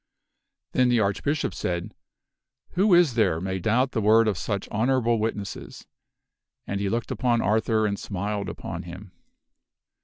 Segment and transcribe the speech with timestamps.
[0.71, 1.93] Then the Archbishop said,"
[2.71, 5.85] Who is there may doubt the word of such honorable witnesses?"
[6.65, 9.11] And he looked upon Arthur and smiled upon him.